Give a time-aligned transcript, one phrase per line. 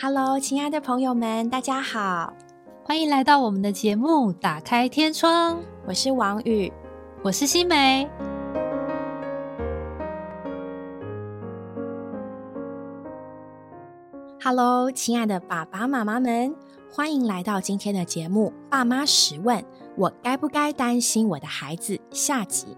[0.00, 2.32] Hello，亲爱的朋友们，大家好，
[2.84, 5.56] 欢迎来到我们的节目《打开天窗》。
[5.88, 6.72] 我是王宇，
[7.20, 8.08] 我是新梅。
[14.40, 16.54] Hello，亲爱的爸爸妈妈们，
[16.88, 19.58] 欢迎来到今天的节目《爸妈十问》，
[19.96, 22.00] 我该不该担心我的孩子？
[22.12, 22.76] 下集。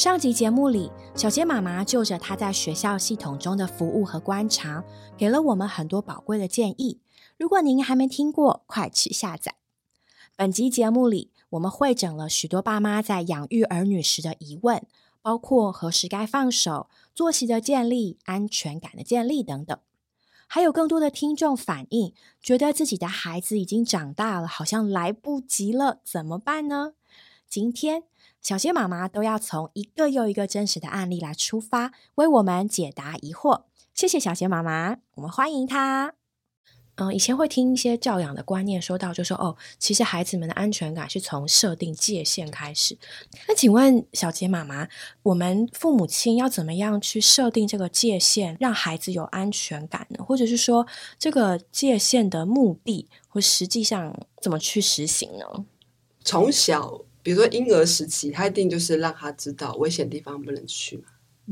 [0.00, 4.82] 上集节目里，小杰妈妈就着她在学校系统中的服务和观察，
[5.18, 7.02] 给了我们很多宝贵的建议。
[7.36, 9.56] 如果您还没听过，快去下载。
[10.34, 14.86] 本集节目里，我们会整了许多爸妈在养育儿女时的疑问，
[15.20, 19.78] 包括何时该放手、作息的建立、安全感的建立等等。
[20.46, 26.94] 还有更多的听众反映，觉得自己的孩子已经长大了，好像来不及了，怎么办呢？
[27.46, 28.04] 今天
[28.42, 33.64] 小杰妈妈都要从一个又一个真实的案例来出发，为我们解答疑惑。
[33.94, 36.14] 谢谢小杰妈妈，我们欢迎她。
[36.96, 42.98] 嗯，以前会听一些教养的观念，说到就说哦，其实孩子们的安全感是从设定界限开始。
[43.48, 44.86] 那请问小杰妈妈，
[45.22, 50.22] 我们父母亲要怎么样去设定这个界限，让孩子有安全感呢？
[50.22, 50.86] 或者是说，
[51.18, 55.64] 这个界限的目的或实际上怎么去实行呢？
[56.22, 61.04] 从小，比如说婴儿时期，他一定就是让他知道危险地方不能去嘛。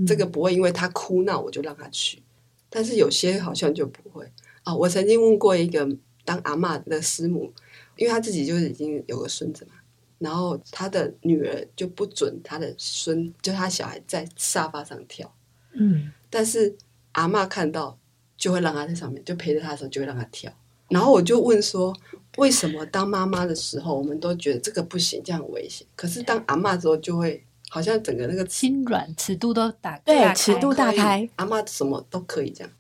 [0.07, 2.23] 这个不会因为他哭闹我就让他去，
[2.71, 4.25] 但是有些好像就不会。
[4.65, 5.89] 哦，我曾经问过一个
[6.25, 7.53] 当阿妈的师母，
[7.97, 9.73] 因为她自己就是已经有个孙子嘛，
[10.19, 15.35] 然后她的女儿就不准她的孙，就她小孩在沙发上跳，
[15.73, 16.77] 嗯，但是
[17.13, 17.99] 阿妈看到
[18.37, 20.53] 就会让他在上面，就陪着他的时候就会让他跳。
[20.91, 21.93] 然后我就问说，
[22.39, 32.73] 为什么当妈妈的时候我们都觉得这个不行，这样很危险，可是当阿妈之后就会好像整个那个心软，尺度都打对，尺度大开，阿妈什么都可以这样。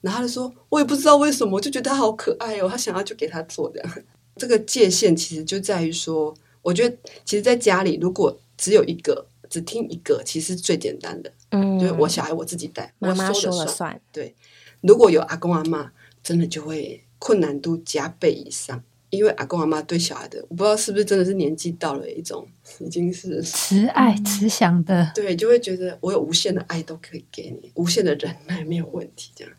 [0.00, 3.92] 然后他就说：“我也不知道为什么，我就觉得他好可爱哦，他想要就给他做这样。
[4.36, 6.96] 这个界限其实就在于说，我觉得
[7.26, 14.00] 其实在家里，如果只有一个，只听一个，其实最简单的，嗯，就是我小孩我自己带，妈妈说了算。
[14.10, 14.34] 对，
[14.80, 15.92] 如果有阿公阿妈，
[16.22, 22.46] 真的就会困难度加倍以上，因为阿公阿妈对小孩的，我不知道是不是真的是年纪到了一种
[22.78, 29.52] 已经是慈爱慈祥的，对，就会觉得我有无限的爱都可以给你，无限的忍耐没有问题这样。”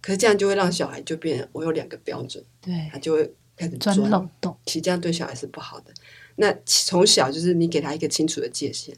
[0.00, 4.56] 可是这样就会让小孩就变，我有两个标准，对，他就会开始钻漏洞。
[4.64, 5.92] 其实这样对小孩是不好的。
[6.36, 8.94] 那从小就是你给他一个清楚的界限，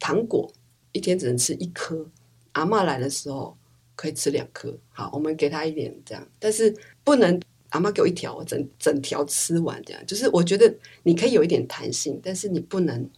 [0.00, 0.50] 糖果
[0.92, 2.08] 一天只能吃一颗，
[2.52, 3.54] 阿妈来的时候
[3.94, 4.74] 可以吃两颗。
[4.88, 7.38] 好，我们给他一点这样，但是不能
[7.70, 10.06] 阿妈给我一条，我整整条吃完这样。
[10.06, 13.08] 就是我觉得你可以有一点弹性，但是你不能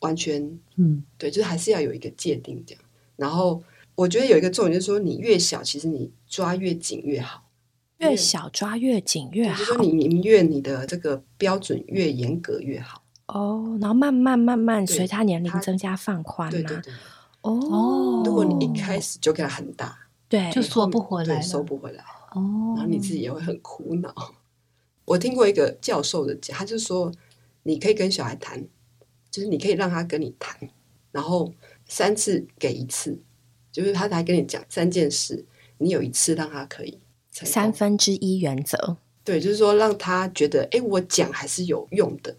[0.00, 2.82] 完全，嗯，对，就是还是要有一个界定这样。
[3.16, 3.62] 然后。
[3.96, 7.44] 我觉得有一个重点就是说，你越小，其实你抓越紧越好。
[7.98, 9.56] 越小抓越紧越好。
[9.56, 13.04] 就是说你你越你的这个标准越严格越好。
[13.28, 16.92] 哦，然后慢慢慢慢随他年龄增加放宽对对对。
[17.42, 18.24] 哦。
[18.26, 19.96] 如果你一开始就给他很大，
[20.28, 22.02] 对，就缩不回来，收不回来。
[22.34, 22.74] 哦。
[22.76, 24.14] 然后你自己也会很苦恼。
[25.04, 27.10] 我听过一个教授的讲，他就说，
[27.62, 28.64] 你可以跟小孩谈，
[29.30, 30.56] 就是你可以让他跟你谈，
[31.10, 31.52] 然后
[31.86, 33.18] 三次给一次。
[33.72, 35.44] 就是他才跟你讲三件事，
[35.78, 36.96] 你有一次让他可以
[37.32, 42.36] 三分之一原则，对，就是说让他觉得，哎，我讲还是有用的，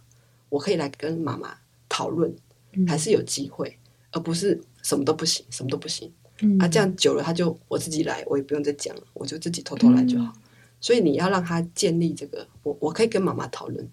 [0.48, 1.58] 我可以来跟妈妈
[1.90, 2.34] 讨论，
[2.88, 3.78] 还是有机会，
[4.14, 6.10] 而不是什么都不行，什么都不行。
[6.60, 10.34] 啊，这样久了他就我自己来，我也不用再讲了，我就自己偷偷来就好。
[10.82, 13.88] 所以你要让他建立这个，我我可以跟妈妈讨论，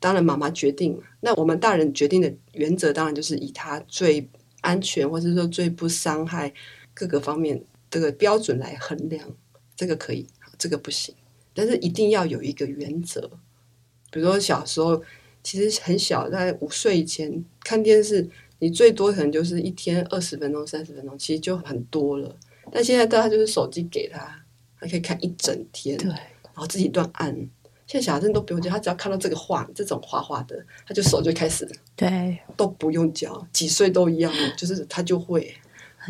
[0.00, 0.98] 当然妈妈决定。
[1.20, 4.28] 那我们大人决定的原则，当然就是以他最
[4.60, 6.52] 安全，或者说最不伤害。
[6.94, 9.24] 各个方面这个标准来衡量，
[9.76, 10.26] 这个可以，
[10.58, 11.14] 这个不行。
[11.54, 13.30] 但是一定要有一个原则。
[14.10, 15.00] 比如说小时候，
[15.44, 22.34] 其实很小，在五岁以前看电视，你最多可能就是一天二十分钟、三十分钟，其实就很多了。
[22.70, 24.44] 但现在大家就是手机给他，
[24.80, 27.34] 他可以看一整天，对，然后自己乱按。
[27.86, 31.66] 现在小孩子都不用教，他只要看到这个画，这种画画的，他就手就开始，
[31.96, 35.54] 对，都不用教，几岁都一样，就是他就会。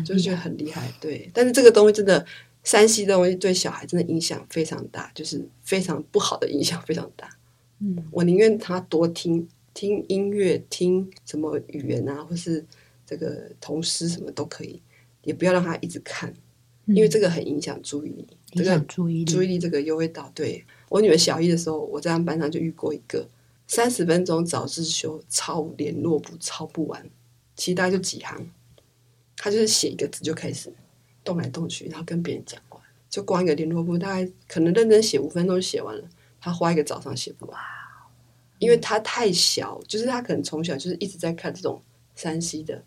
[0.05, 1.29] 就是觉得很厉害，对。
[1.33, 2.25] 但是这个东西真的，
[2.63, 7.29] 山西的东西对小孩真的影响非常大，就是非常不好的影响非常大。
[7.79, 9.45] 嗯，我宁愿他多听
[9.79, 12.65] 听音乐，听什么语言啊，或是
[13.05, 14.81] 这个童诗什么都可以，
[15.23, 16.33] 也不要让他一直看，
[16.85, 18.27] 因为这个很影响注意力。
[18.55, 20.29] 影响注意力，注意力这个又会导。
[20.35, 23.25] 对我女儿小一的时候，我在他们班上就遇过一个
[23.67, 27.09] 三十分钟早自修抄联络簿抄不完，
[27.55, 28.51] 其实大概就几行。
[29.37, 30.69] 他就是写一个字就开始
[31.23, 36.03] 动来动去，然后跟别人讲话，就光一个联络簿，大概可能认真写五分钟就写完了，
[36.41, 37.57] 他花一个早上写不完，
[38.59, 41.81] 因为他太小，就是他可能从小就是一直在看这种
[42.15, 42.81] 山西的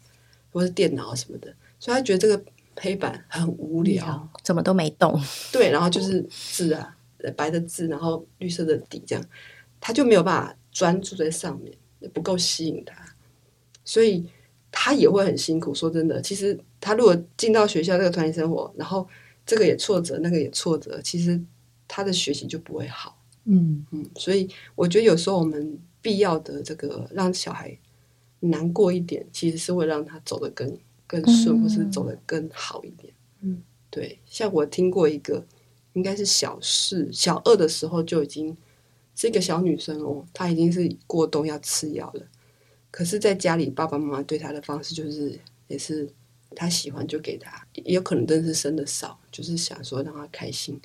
[0.53, 2.43] 或是电脑什么的，所以他觉得这个
[2.79, 5.21] 黑板很无聊，怎么都没动。
[5.51, 6.97] 对，然后就是字啊，
[7.37, 9.25] 白的字，然后绿色的底，这样
[9.81, 11.75] 他就没有办法专注在上面，
[12.13, 12.95] 不够吸引他，
[13.85, 14.25] 所以
[14.71, 15.75] 他也会很辛苦。
[15.75, 19.09] 说真的，其实他如果进到学校这个团体生活，然后
[19.47, 21.41] 这个也挫折，那个也挫折，其实
[21.89, 23.19] 他的学习就不会好。
[23.45, 27.77] 嗯嗯，所以我觉得有时候我们必要的这个让小孩
[28.41, 33.13] 难过一点，其实是会让他走得更更顺，或是走得更好一点。
[33.41, 35.45] 嗯，对，像我听过一个，
[35.93, 38.57] 应该是小四、小二的时候就已经
[39.15, 42.27] 是一个小女生哦，她已经是过冬要吃药了，
[42.91, 45.39] 可是在家里爸爸妈妈对她的方式就是
[45.69, 46.09] 也是
[46.55, 50.81] 她喜欢就给她，也有可能真的是生的少，就是想说让她开心。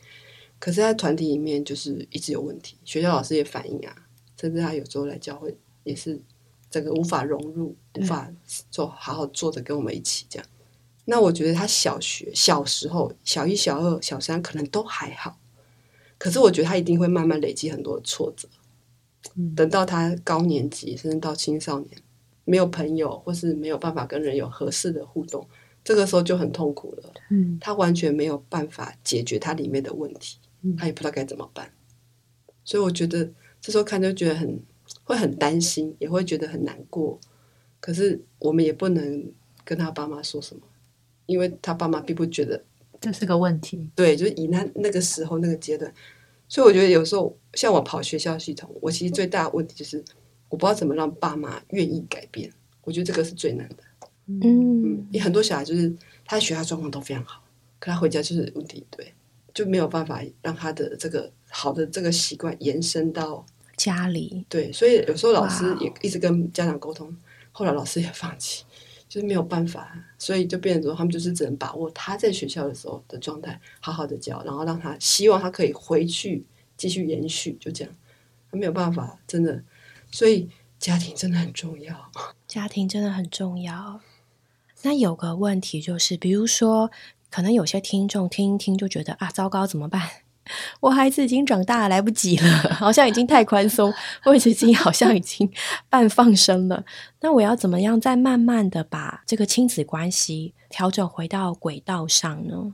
[0.59, 3.95] 可是，在团体里面就是一直有问题，学校老师也反映啊，
[4.39, 6.19] 甚至他有时候来教会也是
[6.69, 8.31] 整个无法融入，无法
[8.71, 10.47] 做好好坐着跟我们一起这样。
[11.05, 15.39] 那我觉得他小学小时候小一、小二、小三可能都还好，
[16.17, 18.49] 可是我觉得他一定会慢慢累积很多的挫折。
[19.55, 21.91] 等到他高年级，甚至到青少年，
[22.45, 25.47] 没有朋友或是没有办法跟人有合适的互动，
[25.83, 27.13] 这个时候就很痛苦了。
[27.29, 30.39] 嗯，他完全没有办法解决他里面的问题。
[30.77, 31.71] 他也不知道该怎么办，
[32.63, 33.29] 所以我觉得
[33.61, 34.59] 这时候看就觉得很
[35.03, 37.19] 会很担心，也会觉得很难过。
[37.79, 39.31] 可是我们也不能
[39.63, 40.61] 跟他爸妈说什么，
[41.25, 42.63] 因为他爸妈并不觉得
[42.99, 43.89] 这是个问题。
[43.95, 45.93] 对，就是以他那个时候那个阶段，
[46.47, 50.03] 所以我觉得有时候像我跑学校系统，我其实最大的问题就是
[50.49, 52.51] 我不知道怎么让爸妈愿意改变。
[52.83, 53.83] 我觉得这个是最难的。
[54.25, 55.93] 嗯，嗯，有很多小孩就是
[56.25, 57.43] 他学校状况都非常好，
[57.79, 59.13] 可他回家就是问题一堆。
[59.57, 63.43] 就没有办法让他的这个好的这个习惯延伸到
[63.75, 64.45] 家里。
[64.47, 67.11] 对，所以有时候老师也一直跟家长沟通，
[67.51, 68.63] 后来老师也放弃，
[69.09, 76.45] 就是没有办法，所以就变成说他们就是只能把握他在学校的时候的状态，好好的教，然后让他希望他可以回去
[76.77, 77.91] 继续延续，就这样，
[78.51, 79.63] 他没有办法，真的，
[80.11, 82.11] 所以家庭真的很重要，
[82.47, 84.01] 家庭真的很重要。
[84.83, 86.91] 那有个问题就是，比如说。
[87.37, 90.01] 可能有些听众听一听就觉得啊，糟糕，怎么办？
[90.79, 93.93] 我孩子已经长大，来不及了， 好像已经太宽松，
[94.25, 95.47] 我已经好像已经
[95.87, 96.83] 半放生了。
[97.21, 102.73] 那我要怎么样再慢慢的把这个亲子关系调整回到轨道上呢？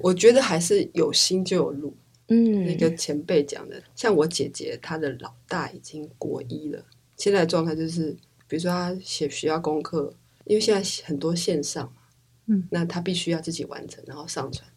[0.00, 1.96] 我觉得还是有心就有路。
[2.26, 6.84] 嗯，那个前辈讲的，像我姐姐，她的老大已经国一了，
[7.16, 8.16] 现在的状态就是，
[8.48, 10.12] 比如说她写学校功课，
[10.46, 11.88] 因为现在很多线上。
[12.46, 14.68] 嗯，那他必须要自己完成，然后上传。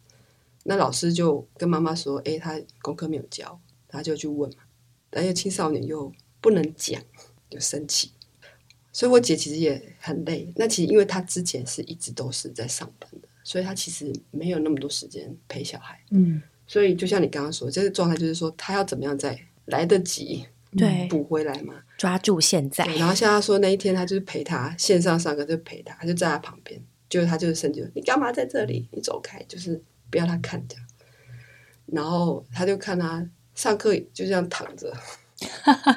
[0.64, 3.58] 那老师就跟妈妈说：“哎，他功课没有交。”
[3.88, 4.62] 他就去问嘛。
[5.08, 7.00] 但是青少年又不能讲，
[7.48, 8.10] 就生气。
[8.92, 10.52] 所以我姐其实也很累。
[10.56, 16.00] 那其实因为她之前是一直都是在上班的，所以她其实没有那么多时间陪小孩。
[16.10, 20.44] 嗯，所以就像你刚刚说，这个状态就是说，她要怎么样再来得及
[20.76, 21.74] 对补回来嘛？
[21.96, 22.84] 抓住现在。
[22.96, 26.82] 然后像他说那一天，他就是陪他线上上课，就陪他，他就在他旁边。
[27.08, 28.88] 就是他就是生气，你干嘛在这里？
[28.92, 29.80] 你走开，就是
[30.10, 30.86] 不要他看这样。
[31.86, 34.92] 然后他就看他上课就这样躺着，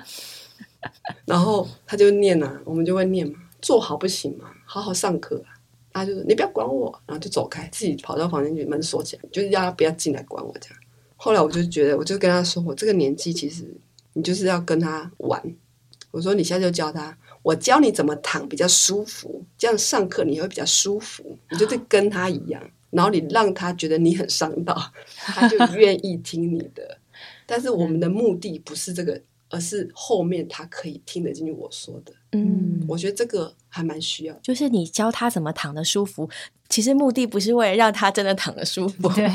[1.26, 4.52] 然后他就念啊，我们就会念嘛，坐好不行吗？
[4.66, 5.58] 好好上课啊。
[5.92, 10.80] 他就说你不要管我，然后就走开，自己跑到房间去，门锁起来，就是让他不要进来管我这样。
[11.18, 13.66] 后来我就觉得，我就跟他说，我这个年纪其实
[14.14, 15.42] 你就是要跟他玩。
[16.12, 17.18] 我说你现在就教他。
[17.42, 21.38] 我教你怎么躺比较舒服，这样上课你会比较舒服。
[21.50, 24.76] 你就是跟他一样，然后你让他觉得你很上道，
[25.18, 26.98] 他就愿意听你的。
[27.46, 29.20] 但是我们的目的不是这个，
[29.50, 32.14] 而是后面他可以听得进去我说的。
[32.32, 34.34] 嗯，我觉得这个还蛮需要。
[34.44, 36.30] 就是你教他怎么躺得舒服，
[36.70, 39.28] 其实目的不是为了让他真的躺得舒服， 对，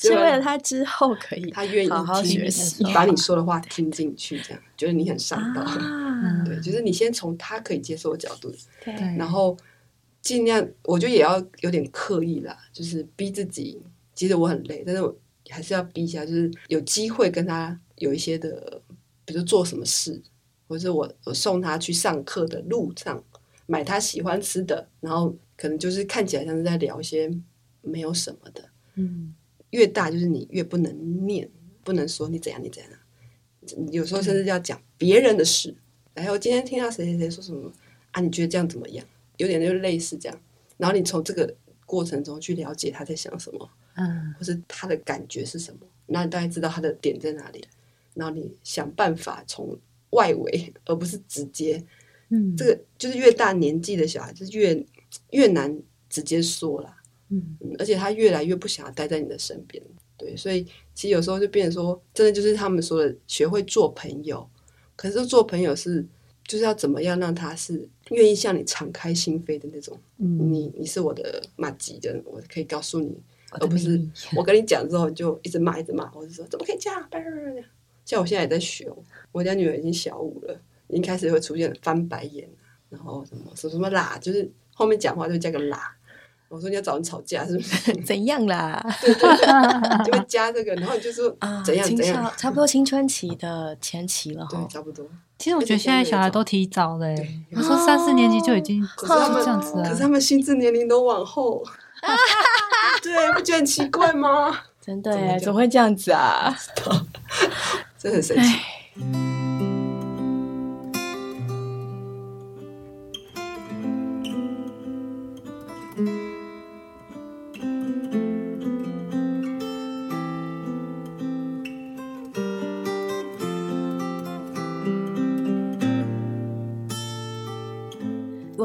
[0.00, 5.60] 是为了他之后可以他愿意好好学习，把你说的话听进去，这样觉得你很上道。
[5.68, 8.50] 啊，对，就是你先从他可以接受的角度，
[8.82, 9.56] 对，然后
[10.22, 13.80] 尽量，我觉得也要有点刻意啦，就是逼自己。
[14.14, 15.14] 其实我很累，但是我
[15.48, 18.80] 还是要逼一下，就是有机会跟他有一些的，
[19.30, 20.20] 比如做什么事，
[20.66, 23.22] 或者我我送他去上课的路上
[23.66, 27.30] 买他喜欢吃的，然后可能就是看起来像是在聊一些
[27.80, 28.68] 没有什么的。
[28.96, 29.32] 嗯，
[29.70, 31.48] 越大就是你越不能念，
[31.84, 35.72] 不能说你怎样你怎样，有时候甚至要讲别人的事。
[36.12, 37.72] 然后今天听到谁谁谁说什么
[38.10, 38.20] 啊？
[38.20, 39.06] 你觉得这样怎么样？
[39.36, 40.40] 有点就类似这样。
[40.76, 41.54] 然后你从这个
[41.86, 47.64] 过程中去了解他在想什么，嗯或是他的感觉是什么，那你大概知道他的点在哪里，
[48.14, 49.78] 然后你想办法从
[50.10, 51.82] 外围， 而不是直接。
[52.28, 54.86] 嗯，这个就是越大年纪的小孩，就是越
[55.30, 55.76] 越难
[56.08, 56.96] 直接说啦。
[57.28, 59.82] 嗯嗯，而且他越来越不想要待在你的身边，
[60.16, 60.64] 对，所以
[60.94, 64.48] 其实有时候就变成说，真的就是他们说的，学会做朋友。
[64.96, 66.04] 可是做朋友是
[66.46, 69.98] 就是要怎么样让他是愿意向你敞开心扉的那种。
[70.18, 73.16] 嗯，你你是我的马吉的，我可以告诉你，
[73.52, 74.00] 而不是
[74.36, 77.08] 我跟你讲之后你就一直骂一直骂，或者说怎么可以这样？
[78.10, 78.90] 像我现在也在学，
[79.30, 80.52] 我家女儿已经小五了，
[80.88, 85.94] 已经开始会出现翻白眼啊然后什么什么什么啦，就是后面讲话就加个啦。
[86.48, 87.92] 我说你要找人吵架是不是？
[88.02, 88.84] 怎样啦？
[89.00, 94.66] 对对对，就会加这个，然后你就说啊，怎样怎样，差不多青春期的前期了对，哈。
[94.68, 95.06] 差不多。
[95.38, 100.02] 其实我觉得现在小孩都提早了、对欸，有时候三四年级就已经是可是他们这样子啊可是。
[100.02, 101.62] 他们心智年龄都往后，
[103.00, 104.62] 对，不觉得很奇怪吗？
[104.80, 106.52] 真的耶，怎么讲怎么会这样子啊？
[108.00, 108.69] 真很神奇。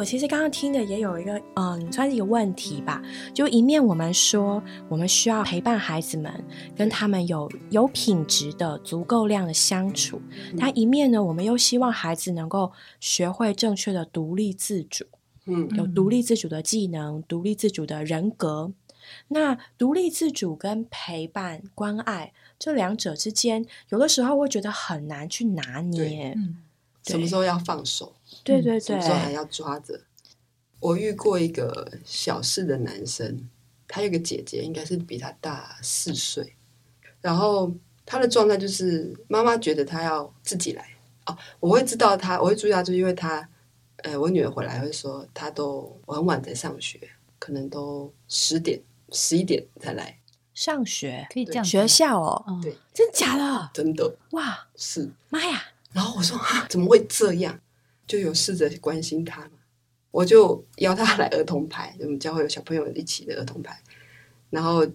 [0.05, 3.01] 其实刚刚听的也有一个，嗯，算是一个问题吧。
[3.33, 6.31] 就一面我们说，我们需要陪伴孩子们，
[6.75, 10.17] 跟他们有有品质的、足够量的相处；
[10.57, 15.05] 但一面呢，我们又希望孩子能够学会正确的独立自主，
[15.45, 18.71] 嗯有独立自主的技能、独立自主的人格。
[19.27, 26.33] 那独立自主跟陪伴、关爱这两者之间，有的时候会觉得很难去拿捏。
[26.35, 26.57] 嗯
[27.07, 28.14] 什么时候要放手？
[28.45, 29.99] 对对对什么，时候还要抓着？
[30.79, 33.49] 我遇过一个小四的男生，
[33.87, 36.55] 他有个姐姐，应该是比他大四岁，
[37.21, 37.73] 然后
[38.05, 40.87] 他的状态就是妈妈觉得他要自己来
[41.25, 43.49] 哦，我会知道他，我会注意到，就是因为他，
[44.03, 46.99] 呃，我女儿回来会说他都很晚才上学，
[47.39, 48.79] 可能都十点、
[49.11, 50.19] 十一点才来，
[50.53, 53.71] 上学可以这样学校哦，嗯对真假的？
[53.73, 55.09] 真的哇是。
[55.29, 55.63] 妈呀！
[55.91, 57.59] 然后我说啊，怎么会这样？
[58.07, 59.51] 就有试着关心他嘛，
[60.11, 63.81] 我就邀他来儿童牌， 我们教会有小朋友一起的儿童牌，
[64.49, 64.85] 然后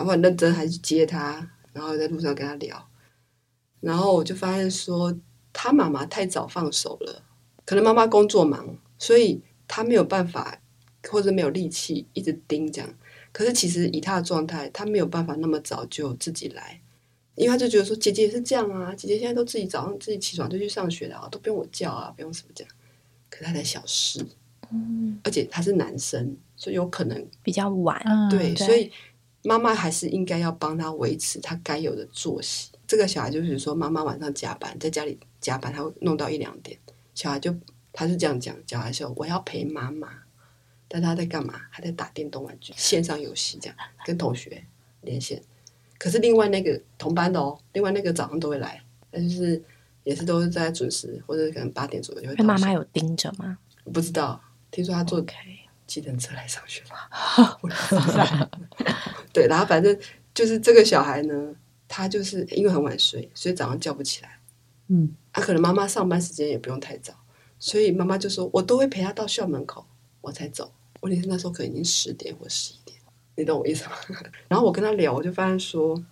[0.00, 2.88] 我很认真还去接他，然后在路上跟他聊，
[3.80, 5.16] 然后我就发现说
[5.52, 7.22] 他妈妈太早放手了，
[7.64, 10.60] 可能妈妈工作忙，所以他没有办法
[11.08, 12.94] 或者没有力气一直盯这样。
[13.30, 16.80] 可是其实以他的状态，他没有办法那么早就自己来。
[17.38, 22.74] 因为他就觉得说，姐姐也是这样啊，姐姐现在都自己早上自己起床就去上学了、啊，都不用我叫啊，不用什么这样。
[23.30, 24.26] 可是他才小四，
[24.72, 28.90] 嗯，而且他是男生，所以有可能比较晚，对所以
[29.44, 32.70] 妈妈还是应该要帮他维持他该有的作息。
[32.86, 36.76] 这个小孩就是说，妈妈晚上加班，在家里加班，他会弄到一两点，
[37.14, 37.54] 小孩就
[37.92, 40.08] 他是这样讲，小孩说我要陪妈妈，
[40.88, 41.60] 但他在干嘛？
[41.70, 44.64] 他在打电动玩具、线上游戏，这样跟同学
[45.02, 45.40] 连线。
[45.98, 49.62] 可是另外那个同班的哦，另外那个早上都会来，但就是
[50.04, 53.58] 也是都是在准时，或者可能八点左右就会妈妈有盯着吗
[53.92, 54.40] 不知道，
[54.70, 55.20] 听说他坐
[55.86, 57.10] 计程车来上学吧。
[59.32, 59.98] 对，然后反正
[60.34, 61.54] 就是这个小孩呢，
[61.88, 64.38] 他就是因为很晚睡，所以早上叫不起来。
[64.88, 67.14] 嗯啊，可能妈妈上班时间也不用太早，
[67.58, 69.86] 所以妈妈就说：“我都会陪他到校门口，
[70.20, 72.97] 我才走。”问题是那时候可能已经十点或十一点，
[73.38, 73.92] 你懂我意思吗？
[74.48, 76.02] 然后我跟他聊，我就发现说，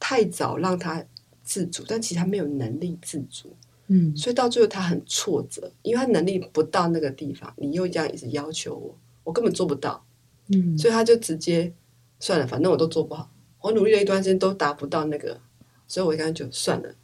[0.00, 1.04] 太早让他
[1.44, 3.54] 自主，但其实他没有能力自主。
[3.88, 10.02] 嗯所以到最后他很挫折，因为他能力不到那个地方，你又这样一直要求我，我根本做不到，
[10.48, 11.70] 嗯，所以他就直接
[12.18, 15.38] 算了，反正我都做不好，我努力了一段时间都达不到那个，
[15.86, 16.94] 所以我刚才就算了。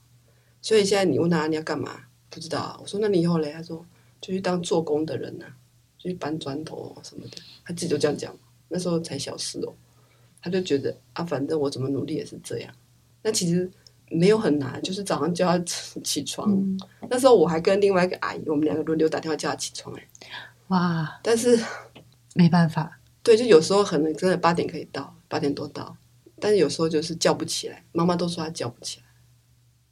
[0.62, 2.78] 所以现在你问他你要干嘛，不知道啊。
[2.80, 3.52] 我说那你以后嘞？
[3.52, 3.84] 他说
[4.20, 5.44] 就去当做工的人呐、
[5.98, 8.34] 就去搬砖头什么的，他自己就这样讲。
[8.68, 9.74] 那时候才小四哦，
[10.40, 12.72] 他就觉得啊，反正我怎么努力也是这样。
[13.22, 13.70] 那其实
[14.10, 16.50] 没有很难，就是早上叫他起起床。
[16.52, 16.78] 嗯
[17.10, 20.08] 那时候我还跟另外一个阿姨，我们两个轮流打电话叫他起床哎、
[20.68, 21.58] 哇，但是
[22.34, 25.96] 没办法，对，就有时候可能真的八点可以到，八点多到，
[26.38, 29.06] 但是有时候就是叫不起来，妈妈都说他叫不起来。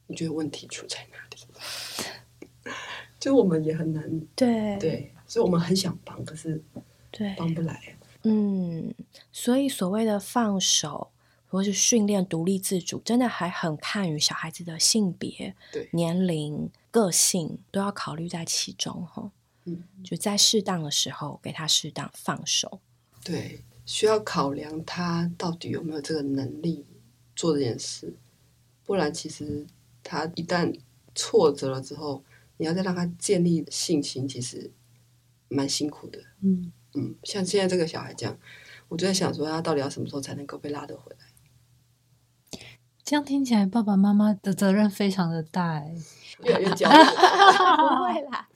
[0.09, 2.71] 你觉得问题出在哪里？
[3.19, 6.63] 就我们也很难对对，所以我们很想帮，可是
[7.11, 7.97] 对，帮不来。
[8.29, 8.95] 嗯，
[9.31, 11.11] 所以所谓的放手
[11.49, 19.31] 或是训练独立自主，真的还很看于小孩子的性别、对年龄、个性都要考虑在其中哈。
[19.65, 22.81] 嗯，就在适当的时候给他适当放手。
[23.25, 26.85] 对，需要考量他到底有没有这个能力
[27.35, 28.15] 做这件事，
[28.85, 29.67] 不然其实
[30.03, 30.77] 他一旦
[31.15, 32.23] 挫折了之后，
[32.57, 34.71] 你要再让他建立信心，其实
[35.49, 36.21] 蛮辛苦的。
[36.43, 38.37] 嗯嗯，像现在这个小孩这样，
[38.89, 42.59] 我就在想说，他到底要什么时候才能够被拉得回来？
[43.05, 45.95] 这样听起来，爸爸妈妈的责任非常的大哎。
[46.45, 46.97] 越来越焦虑。
[46.99, 48.49] 不会啦，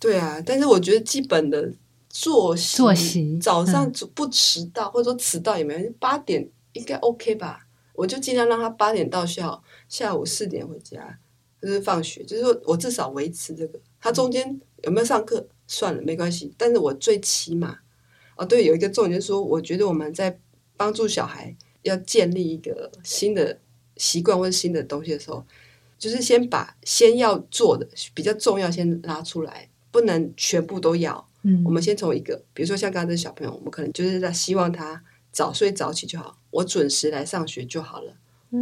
[0.00, 1.72] 对啊，但是我觉得基本的
[2.08, 7.66] 作息，作息早上不迟到，或者说迟到也没关系，八点应该 OK 吧？
[7.94, 11.18] 我就尽量让他八点到校，下午四点回家，
[11.60, 13.78] 就是放学，就是说我至少维持这个。
[14.00, 17.80] 他中间有没有上课算了，没关系，但是我最起码，
[18.36, 20.38] 哦对，有一个重点就是说，我觉得我们在
[20.76, 23.58] 帮助小孩要建立一个新的
[23.96, 25.44] 习惯或者新的东西的时候，
[25.98, 31.26] 就是先把先要做的比较重要先拉出来，不能全部都要。
[31.42, 38.12] 嗯，我们先从一个，比如说像刚刚这小朋友，我们可能就是在希望他早睡早起就好，我准时来上学就好了，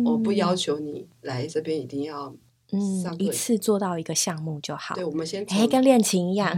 [0.05, 2.35] 我不要求你来这边一定要
[2.75, 5.05] 嗯一次做到一个项目就好对，。
[5.05, 6.55] 我们先从哎，跟练琴一样，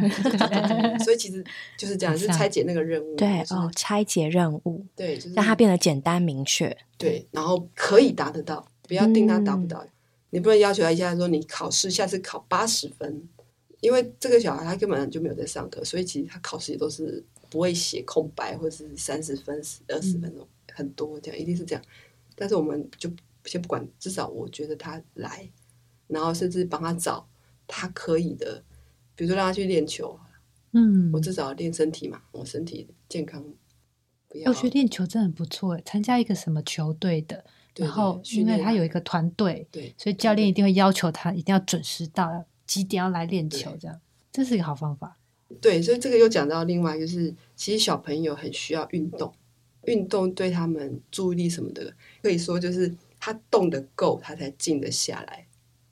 [1.00, 1.44] 所以其实
[1.76, 6.76] 就是这 样，就是拆解那个任务，对哦，拆解任务，对，就是让它变得简单明确。
[6.98, 9.86] 对，然后可以达得到，不要定他达不嗯到。
[10.30, 13.22] 你不能要求他一下说你考试下次考八十分，
[13.80, 19.56] 因为这个小孩他根本就没有在上课，所以其实他考试也都是不会写空白或者是三十分、
[19.88, 21.82] 二十分嗯钟，很多这样一定是这样。
[22.34, 23.08] 但是我们就
[23.44, 25.48] 先不管，至少我觉得他来，
[26.08, 27.28] 然后甚至帮他找
[27.66, 28.62] 他可以的，
[29.14, 30.18] 比如说让他去练球，
[30.72, 33.44] 嗯，我至少练身体嘛，我身体健康，
[34.28, 37.44] 不要我觉得练球真的很不错哎，参加一个什么球队的，
[37.74, 44.00] 对然后因为他有一个团队，对所以教练一定会要求他一定要准时到，几点要来练球，这样
[44.32, 45.16] 这是一个好方法。
[45.60, 49.32] 对，所以这个又讲到另外就是，其实小朋友很需要运动，
[49.84, 55.45] 运动对他们注意力什么的，可以说就是他动得够，他才静得下来。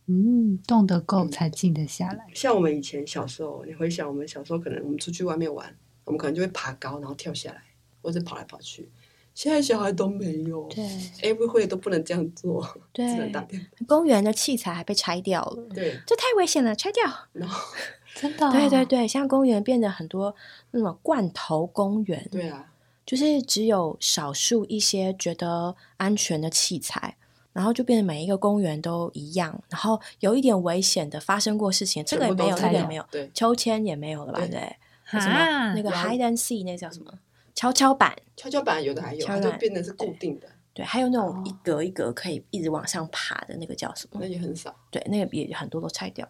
[0.06, 2.26] 嗯，动得够嗯才静得下来。
[2.34, 7.62] 像我们以前小时候，你回想我们小时候，可能我们出去外面玩，我们可能就会爬高，然后跳下来，
[8.02, 8.88] 或者跑来跑去。
[9.34, 10.84] 现在小孩都没有，对
[11.22, 12.62] 哎，不会都不能这样做，
[12.92, 13.66] 只能对打，电话。
[13.88, 17.02] 公园的器材还被拆掉了，对，这太危险了，拆掉。
[17.32, 17.60] 然后
[18.14, 20.36] 真的、 哦对对，对，像公园变得很多
[20.70, 22.70] 那种罐头公园，对啊，
[23.04, 27.16] 就是只有少数一些觉得安全的器材，
[27.54, 34.40] 然后就变得每一个公园都一样，然后有一点危险的发生过事情，这个也没有，那个也没有，对秋千也没有了吧？
[34.40, 37.12] 对什么那个 hide and see 那叫什么
[37.54, 38.12] 跷跷板？
[38.36, 44.26] 跷跷板有的还有，它跷跷板就变成是固定的，对，还有那种哦一格一格可以一直往上爬的那个叫什么那？
[44.26, 44.74] 也很少。
[44.90, 46.28] 对，那个也很多都拆掉，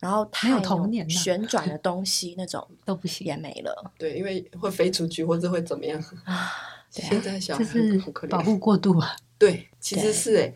[0.00, 6.02] 然后没有太那种童年旋转的 东西那种都不行，也没了对，因为会飞出去，或者会怎么样。
[6.24, 6.50] 啊。
[6.94, 9.14] 对啊现在小孩这是好可怜保护过度啊。
[9.38, 10.52] 对，其对实是哎，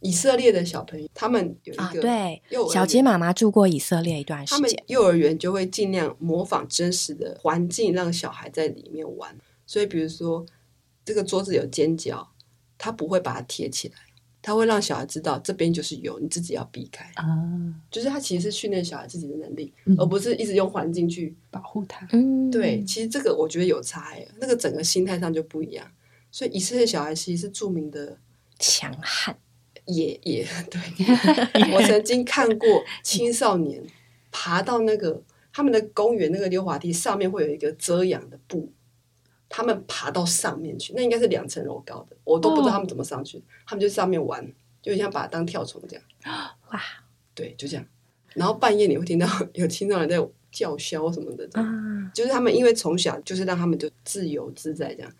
[0.00, 9.36] 以色列的小朋友，他们有一啊，个对幼，小杰园妈妈住过以色列一段时他们间，幼儿园就会尽量模仿真实的环境，让小孩在里面玩。
[9.66, 10.44] 所以，比如说
[11.04, 12.28] 这个桌子有尖角，
[12.76, 13.94] 他不会把它贴起来，
[14.42, 17.10] 他会让小孩知道这边就是有，你自己要避开。
[17.14, 17.24] 啊，
[17.90, 21.34] 就是他其实是训练小孩自己的能力，嗯而不是一直用环境去。
[21.50, 22.06] 保护他。
[22.12, 25.86] 嗯，对，其实这个我觉得有差哎，那个整个心态上就不一样。
[26.32, 28.18] 所以以色列小孩其实是著名的
[28.58, 29.36] 强悍，
[29.84, 30.80] 也也 对，
[31.72, 33.84] 我曾经看过青少年
[34.32, 38.72] 爬到那个他们的公园那个溜滑梯上面会有一个遮阳的布，
[39.48, 46.04] 他们爬到上面去，那应该是两层楼高的，我都不知道他们怎么上去，他们就上面玩，就像把它当跳虫这样，
[46.72, 46.80] 哇。
[47.34, 47.86] 对，就这样。
[48.34, 50.16] 然后半夜你会听到 有青少年在
[50.50, 55.10] 叫嚣什么的，啊，就是他们因为从小就是让他们就自由自在这样，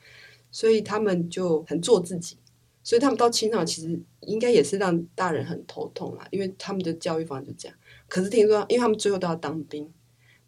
[0.53, 2.37] 所以他们就很做自己，
[2.85, 7.77] 所以他们到青岛其实应该也是让大人很头痛啦，因为他们的教育方式就这样。
[8.07, 9.93] 可是听说，因为他们最后都要当兵，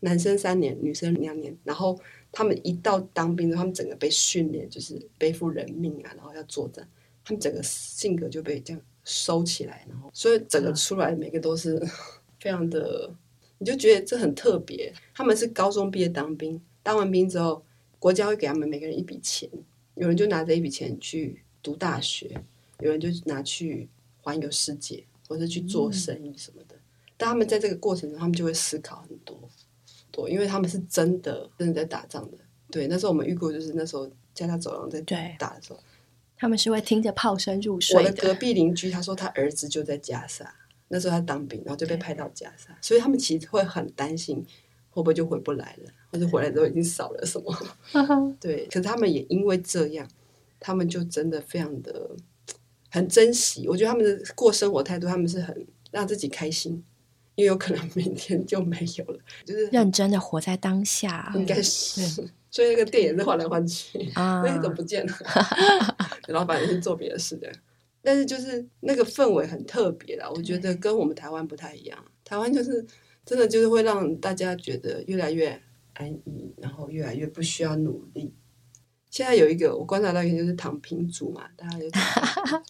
[0.01, 1.99] 男生三年，女生两年，然后
[2.31, 6.87] 他们一到当兵之后，他们整个被训练就是背负人命啊，然后要作战，
[7.25, 11.83] 他们整个性格就被这样收起来，然后所以整个出来每个都是
[12.39, 13.11] 非常的。
[13.57, 14.93] 你就觉得这很特别。
[15.15, 17.65] 他们是高中毕业当兵，当完兵之后，
[17.99, 19.49] 国家会给他们每个人一笔钱，
[19.95, 22.43] 有人就拿着一笔钱去读大学，
[22.81, 23.89] 有人就拿去
[24.21, 26.75] 环游世界，或者去做生意什么的。
[27.17, 29.39] 但他们在这个过程中，他们就会思考很多，
[30.11, 32.39] 多，因为他们是真的真的在打仗的。
[32.71, 35.01] 对，那时候我们遇过，就是那时候加沙走廊在
[35.39, 35.79] 打的时候，
[36.37, 40.53] 他们是会听着炮声入睡我睡的隔壁邻居他说他儿子就在加沙，
[40.89, 44.45] 那时候他当兵，然后就被派到加沙，所以他们其实会很担心
[44.95, 45.91] 会不会就回不来了？
[46.13, 48.37] 或者回来之后已经少了什么？
[48.41, 50.09] 对，可是他们也因为这样，
[50.61, 52.11] 他们就真的非常的
[52.93, 53.67] 很珍惜。
[53.67, 56.73] 我觉得他们的过生活态度，他们是很让自己开心，
[57.35, 61.33] 因为有可能明天就没有了，就是认真的活在当下。
[61.35, 62.01] 应该是，
[62.53, 65.13] 所以那个店也是换来换去啊，那怎么不见了？
[66.29, 67.51] 老板也是做别的事的。
[68.07, 71.99] 但是就是那个氛围很特别啦，我觉得跟我们台湾不太一样。
[72.23, 72.87] 台湾就是
[73.25, 75.61] 真的就是会让大家觉得越来越
[75.95, 78.35] 安逸，然后越来越不需要努力。
[79.11, 81.89] 现在有一个我观察到一个就是躺平族嘛，大家就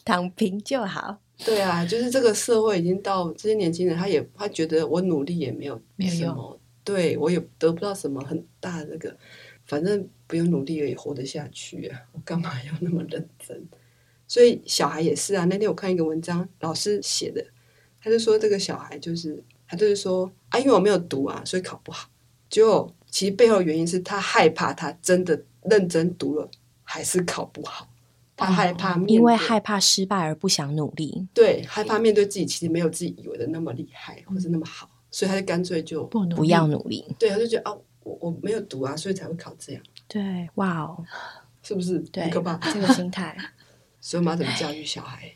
[0.05, 1.19] 躺平 就好。
[1.45, 9.17] 对啊，就是这个社会已经到这些年轻人，他也他觉得我努力也没有没有用，对我也得不到什么很大的那个，
[9.65, 13.67] 反正不用努力也活得下去啊，我干嘛要那么认真？
[14.29, 15.45] 所以小孩也是啊。
[15.47, 17.45] 那天我看一个文章，老师写的，
[18.01, 19.43] 他就说这个小孩就是
[19.75, 22.09] 他就是说啊，因为我没有读啊，所以考不好。
[22.49, 26.49] 结果其实背后原因是他害怕，他真的认真读了
[26.85, 27.89] 还是考不好。
[28.37, 31.27] 他害怕，因为害怕失败而不想努力。
[31.33, 37.05] 对，害怕面对自己，其实没有自己以为的那么厉害，或是那么好，所以他就干脆就不不要努力。
[37.17, 39.83] 对，他就觉得啊，我我没有读啊，所以才会考这样。
[40.09, 41.05] 对，哇哦，
[41.63, 42.05] 是不是？
[42.15, 43.37] 很可怕，这个心态。
[44.01, 45.33] 所以我们要怎么教育小孩？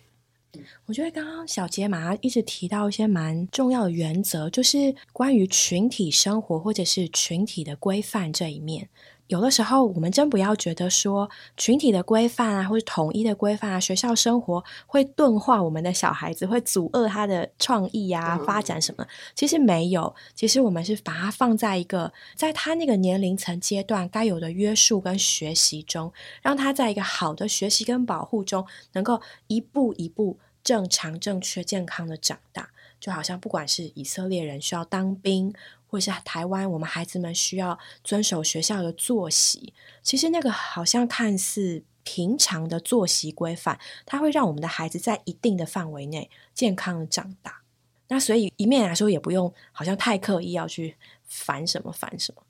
[0.86, 8.88] 我觉得刚刚小杰马上一直提到一些蛮重要的原则，就是关于群体生活或者是群体的规范这一面。
[9.28, 19.06] 有的时候，我们真不要觉得说群体的规范啊，或者统一的规范啊，学校生活会钝化我们的小孩子，会阻遏他的创意啊、发展什么。
[19.34, 32.70] 其实没有，其实我们是把它放在一个在他那个年龄层阶段该有的约束跟学习中，让他在一个好的学习跟保护中，能够一步一步正常、正确、健康的长大。
[33.00, 35.54] 就好像不管是以色列人需要当兵。
[35.88, 39.74] 或者是台湾，我们孩子们需要遵守学校的作息。
[40.02, 47.62] 其实那个好像看似平常的作息规范，它会让我们的孩子在一定的范围内健康的长大。
[48.08, 50.96] 那所以一面来说，也不用好像太刻意要去
[51.26, 52.42] 烦什么烦什么。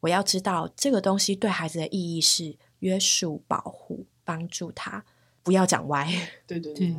[0.00, 5.04] 我要知道这个东西对孩子的意义是约束、保护、帮助他，
[5.42, 6.06] 不要讲歪。
[6.46, 6.94] 对对对。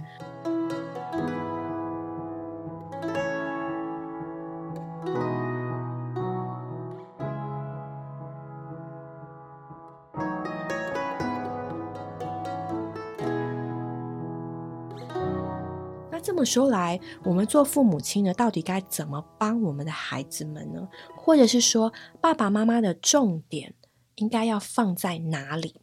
[16.23, 20.87] 这么说来，我们做父母亲的到底该怎么帮我们的孩子们呢？
[21.17, 23.73] 或者是说，爸爸妈妈的重点
[24.15, 25.75] 应该要放在哪里？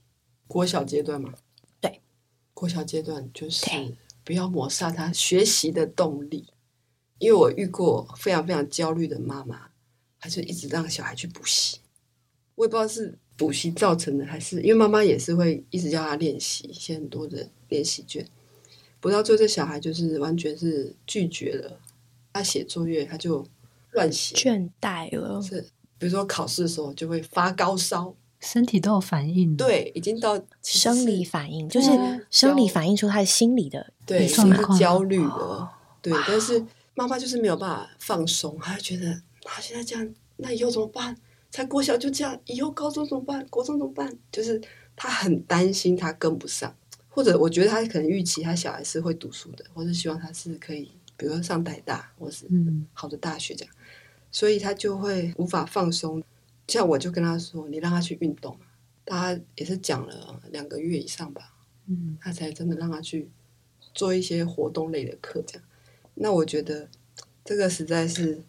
[0.48, 1.34] 国小阶段嘛？
[1.78, 2.00] 对，
[2.54, 3.66] 国小阶段就是
[4.24, 6.46] 不要抹杀他学习的动力。
[7.18, 9.68] 因为我遇过非常非常焦虑的妈妈，
[10.18, 11.78] 她就一直让小孩去补习。
[12.54, 18.26] 我也不知道是补习造成的，还是因为妈妈也是会一直叫他练习，写很多的练习卷。
[19.00, 21.78] 不到最后，这小孩就是完全是拒绝了。
[22.32, 23.44] 他写作业，他就
[23.92, 25.42] 乱写，倦怠了。
[25.42, 25.60] 是，
[25.98, 29.56] 比如说考试的时候就会发高烧，身体都有反应。
[29.56, 31.90] 对，已经到生理反应，就是
[32.30, 34.40] 生理反应出他的心理的对，是
[34.78, 35.68] 焦虑了。
[36.00, 41.16] 对，但是妈妈就是没有办法放松，她觉得他现在这样，那以后怎么办？
[41.50, 43.44] 才国小就这样，以后高中怎么办？
[43.48, 44.16] 国中怎么办？
[44.30, 44.60] 就是
[44.94, 46.72] 他很担心他跟不上。
[47.10, 52.46] 或者我觉得他可能预期他小孩是会读书的，或是希望他是可以，比如说上台大，或是
[52.94, 53.74] 好的大学这样，
[54.30, 56.22] 所以他就会无法放松。
[56.68, 58.56] 像我就跟他说：“你让他去运动。”
[59.04, 61.52] 他也是讲了两个月以上吧，
[61.88, 63.28] 嗯，他才真的让他去
[63.92, 65.64] 做一些活动类的课这样。
[66.14, 66.88] 那我觉得
[67.44, 68.40] 这个实在是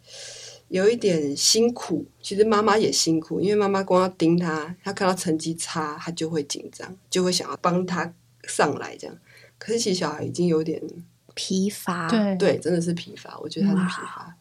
[0.68, 2.06] 有一点辛苦。
[2.22, 8.14] 其实妈妈也辛苦，因为妈妈光要盯他，他看到成绩差，他就会紧张，就会想要帮他。
[8.48, 9.18] 上来这样，
[9.58, 10.82] 可是其实小孩已经有点
[11.34, 13.40] 疲乏，对对，真的是疲乏。
[13.40, 14.38] 我觉得他是疲乏，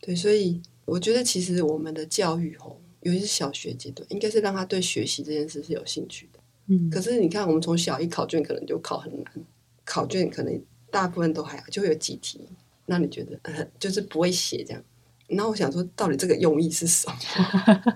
[0.00, 6.40] 对，所以我觉得其实我们的教育吼，尤其是小学阶段，应该是让他对学习这件事是有兴趣的。
[6.68, 9.32] 嗯，可是你看，我们从小一考卷可能就考很难，
[9.84, 12.40] 考卷可能大部分都还好，就会有几题，
[12.86, 13.38] 那你觉得
[13.78, 14.82] 就是不会写这样。
[15.34, 17.16] 那我想说，到底这个用意是什么？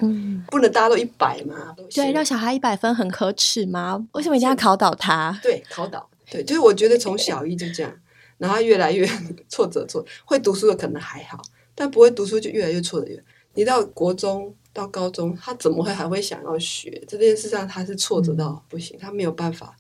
[0.51, 1.75] 不能大家都一百吗？
[1.95, 4.07] 对，让小孩一百分很可耻吗？
[4.13, 5.39] 为什么一定要考倒他？
[5.43, 6.09] 对，考倒。
[6.31, 7.93] 对，就是我觉得从小一就这样，
[8.39, 9.07] 然后越来越
[9.49, 11.41] 挫折，挫会读书的可能还好，
[11.75, 13.07] 但不会读书就越来越挫折。
[13.07, 13.23] 越
[13.55, 17.67] 你到国中到高中，他怎么会还会想要学这件事上？
[17.69, 19.77] 他是挫折到不行，他没有办法，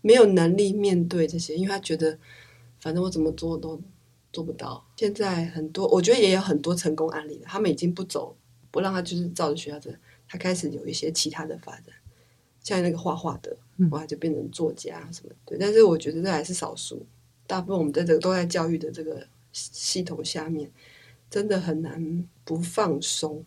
[0.00, 2.18] 没有能力面对这些，因为他觉得
[2.80, 3.80] 反正我怎么做都。
[4.32, 4.84] 做不到。
[4.96, 8.34] 现在很多，我觉得也有很多成功案例的，他们已经不走
[8.70, 9.90] 不让他就是照着学校走，
[10.28, 11.94] 他开始有一些其他的发展，
[12.62, 13.56] 像那个画画的，
[13.90, 15.58] 哇，就变成作家什么对。
[15.58, 17.04] 但是我觉得这还是少数，
[17.46, 20.70] 大部分我们在这个都在教育的这个系统下面，
[21.28, 23.44] 真的很难不放松。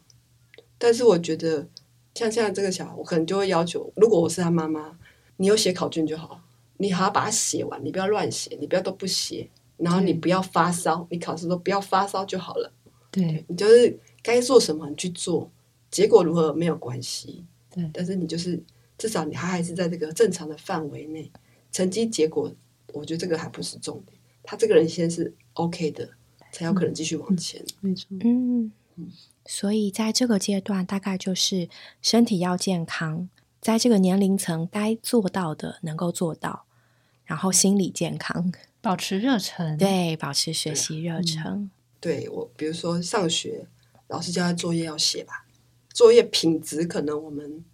[0.77, 1.67] 但是我觉得，
[2.13, 4.99] 像现在这个小孩，我可能就会要求，如果我是他妈妈，
[5.37, 6.41] 你有写考卷就好，
[6.77, 12.71] 你好好把它写完，你不要乱写，你不要都不写，然后你不要发烧，你考试都不要发烧就好了。
[13.11, 15.49] 对你就是该做什么你去做，
[15.89, 17.45] 结果如何没有关系。
[17.69, 18.61] 对，但是你就是
[18.97, 21.31] 至少你还还是在这个正常的范围内，
[21.71, 22.51] 成绩结果，
[22.93, 24.17] 我觉得这个还不是重点。
[24.43, 26.09] 他这个人先是 OK 的，
[26.51, 27.63] 才有可能继续往前。
[27.81, 28.07] 没错。
[28.21, 28.71] 嗯，
[29.45, 31.67] 所以在这个阶段，大概就是
[32.01, 36.65] 身体要健康，在这个年龄层该做到的能够做到，
[37.25, 38.51] 然后心理健康，
[38.85, 41.71] 保持热忱，对，保持学习热忱。
[41.99, 43.65] 对我，比如说上学，
[44.09, 45.47] 老师交他作业要写吧，
[45.91, 47.65] 作业品质可能我们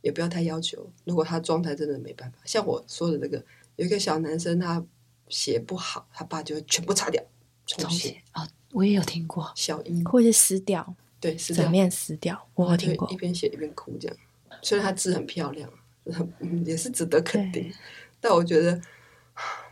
[0.00, 0.88] 也不要太要求。
[1.02, 4.80] 如果他状态真的没办法，像我说的这个，有一个小男生他
[5.28, 7.20] 写不好，他爸就会全部擦掉
[7.66, 8.22] 重写。
[8.34, 13.16] 哦，我也有听过，小一或是撕掉，对，是整面撕掉，我有听过一。
[13.16, 14.16] 边写一边哭这样。
[14.62, 15.68] 虽然他字很漂亮，
[16.04, 17.72] 很 嗯也是值得肯定，
[18.20, 18.80] 但我觉得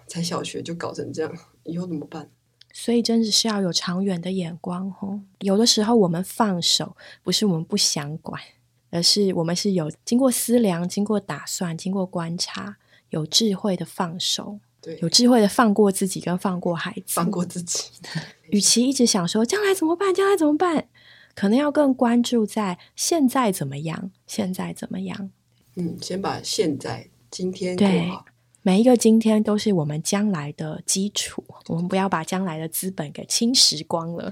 [0.08, 1.32] 才小学就搞成这样，
[1.64, 2.28] 以后怎么办？
[2.72, 5.20] 所以真的是要有长远的眼光哦。
[5.40, 8.40] 有的时候我们放手，不是我们不想管，
[8.90, 12.76] 而是我们是有经过思量、经过打算、经过观察，
[13.10, 17.90] 有智慧的放手，对，有智慧的放过自己跟放过孩子，放过自己。
[18.50, 20.88] 与其一直想说将来怎么办，将来怎么办，
[21.34, 25.30] 可能要更关注在现在怎么样，现在怎么样。
[25.74, 28.24] 嗯，先把现在今天过对好。
[28.68, 34.30] 每一个今天都是我们将来的基础，我们不要把将来的资本给侵蚀光了。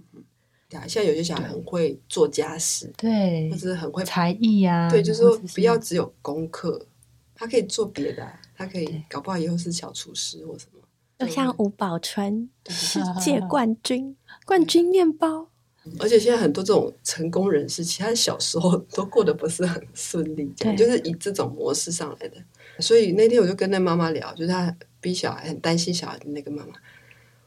[0.66, 6.86] 对啊，现在有些小孩很会做家事，对或，者是很会才艺呀，对，就是说不要只有功课，
[7.34, 10.80] 他可以做别的啊，他可以搞不好以后是小厨师或什么。
[11.18, 15.50] 就像吴宝春，对世界冠军， 冠军面包。
[16.00, 22.42] 而且现在很多这种成功人士，其实他小时候都过得不是很顺利，对就是以这种模式上来的。
[22.78, 26.74] 所以那天我就跟那妈妈聊，就是她逼小孩很担心小孩的那个妈妈，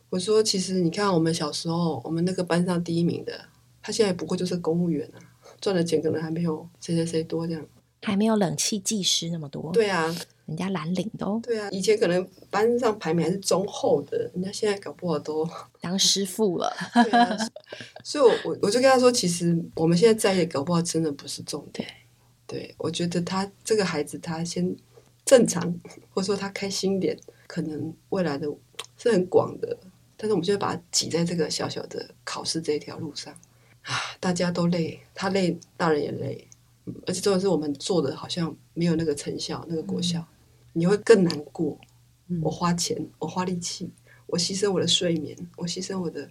[0.09, 3.39] 我说其实你看我们小时候，我们那个班上第一名的，
[3.81, 5.17] 他现在不过就是公务员啊，
[5.61, 7.65] 赚的钱可能还没有谁谁谁多这样。
[8.01, 10.07] 还没有冷气技师那么多，对啊，
[10.45, 15.45] 人家蓝领都对啊，以前可能班上排名还是中后的，人家现在搞不好都
[15.81, 16.73] 当师傅了。
[16.93, 17.37] 对啊。
[18.05, 21.85] 所以我，我我就跟他说，其实我们现在在也，搞不好真的不是重点。
[22.47, 24.73] 对，我觉得他这个孩子，他先
[25.29, 25.61] 正常，
[26.09, 27.15] 或者说他开心点，
[27.45, 28.47] 可能未来的
[28.97, 29.77] 是很广的。
[30.17, 33.31] 但是我们现在把它挤在这个小小的考试这一条路上
[33.83, 36.47] 啊，大家都累，他累，大人也累，
[36.85, 40.25] 嗯而且重要是我们做的好像没有那个成效，那个果效，
[40.73, 41.77] 你会更难过。
[42.41, 43.87] 我花钱，我花力气，
[44.25, 46.27] 我牺牲我的睡眠，我牺牲我的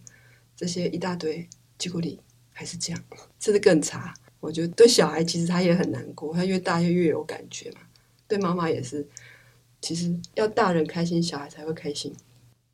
[0.56, 2.18] 这些一大堆，结果你
[2.50, 3.00] 还是这样，
[3.38, 4.12] 甚至更差。
[4.40, 7.80] 我觉得对小孩其实他也很难过，他越大越越有感觉嘛。
[8.29, 9.09] 对妈妈也是，
[9.81, 12.14] 其实要大人开心，小孩才会开心。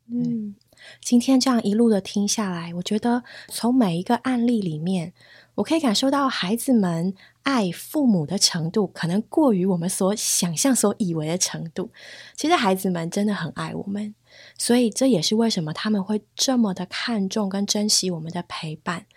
[0.07, 0.53] 嗯，
[1.01, 5.13] 今天这样一路的听下来，我觉得从每一个案例里面，
[5.55, 11.89] 我可以感受到孩子们爱父母的程度，可能过于我们所想象、所以为的程度。
[12.35, 14.13] 其实孩子们真的很爱我们，
[14.59, 19.07] 所以这也是为什么他们会这么的看重跟珍惜我们的陪伴。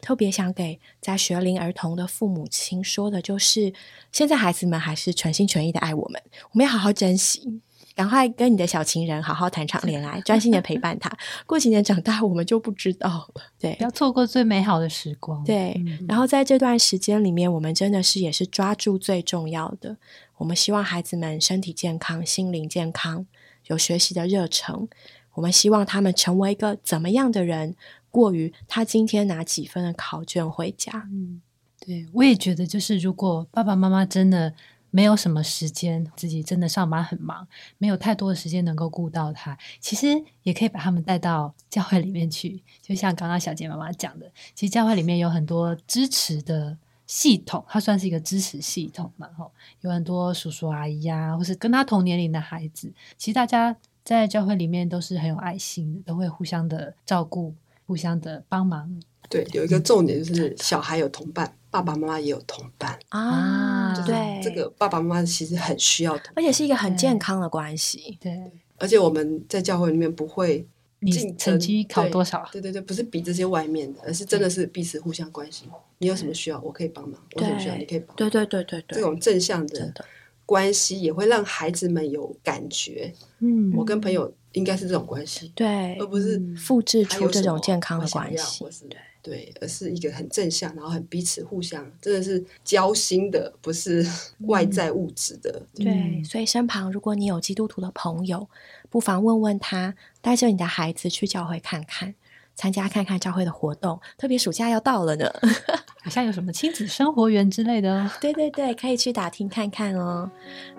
[0.00, 3.72] 特别想给在学龄儿童的父母亲说的，就是
[4.12, 7.60] 现在孩子们还是全心全意的爱我们，我们要好好珍惜。
[7.94, 11.10] 赶快跟你的小情人好好谈场恋爱，专心的陪伴他。
[11.46, 13.42] 过几年长大，我们就不知道了。
[13.58, 15.42] 对不要错过最美好的时光。
[15.42, 19.96] 对，嗯然后在这段时间里面，我们真的是也是抓住最重要的。
[20.36, 23.26] 我们希望孩子们身体健康、心灵健康，
[23.66, 24.88] 有学习的热忱。
[25.34, 27.74] 我们希望他们成为一个怎么样的人，
[28.10, 31.08] 过于他今天拿几分的考卷回家。
[31.12, 31.40] 嗯，
[31.80, 34.54] 对，我也觉得，就是如果爸爸妈妈真的
[34.90, 40.06] 没有什么时间，自己真的上班很忙，没有太多的时间能够顾到他，其实
[40.42, 42.62] 也可以把他们带到教会里面去。
[42.80, 57.54] 就像刚刚小杰妈妈讲的，其实教会里面有很多支持的系统，它算是一个支持系统嘛，吼，有很多叔叔阿姨呀、或是跟他同年龄的孩子，其实大家在教会里面都是很有爱心的，都会互相的照顾，
[57.88, 59.00] 互相的帮忙。
[59.30, 62.98] 对，有一个重点就是小孩有同伴，爸爸妈妈也有同伴。
[63.08, 68.18] 啊，就是对，这个爸爸妈妈其实很需要同伴，而且是一个很健康的关系。
[68.20, 70.66] 对，而且我们在教会里面不会
[71.00, 72.46] 你竞争成绩考多少？
[72.52, 75.68] 对对对，不是比这些外面的，而是真的是彼此互相关心。
[75.98, 78.16] 你有什么需要，我可以帮忙；我有什么需要，你可以帮忙。
[78.16, 80.04] 对对对对对，这种正向的真的，
[80.48, 83.12] 关系也会让孩子们有感觉。
[83.40, 88.70] 嗯我跟朋友应该是这种关系，对而，不是复制出这种健康关系或。
[88.70, 88.86] 是
[89.20, 94.06] 对，而是一个很正向，然后很彼此互相，真的是交心的，不是
[94.46, 95.60] 外在物质的。
[95.74, 98.48] 对，嗯所以身旁如果你有基督徒的朋友，
[98.88, 102.14] 不妨问问他，带着你的孩子去教会看看，
[102.58, 105.32] 参加看看教会的活动，特别暑假要到了呢。
[106.02, 108.10] 好像有什么亲子生活园之类的哦。
[108.20, 110.28] 对对对，可以去打听看看哦。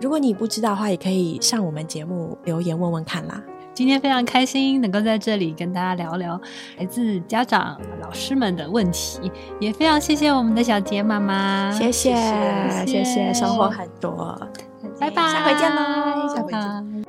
[0.01, 3.41] 如果你不知道的话，也可以上我们节目留言问问看啦。
[3.73, 6.39] 今天非常开心能够在这里跟大家聊聊
[6.77, 14.37] 来自家长、老师们的问题，也非常谢谢我们的小杰妈妈，谢谢谢谢谢收获很多。
[14.99, 17.08] 拜拜，下回见喽拜下回见